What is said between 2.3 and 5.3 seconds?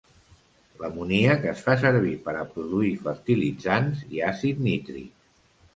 a produir fertilitzants i àcid nítric.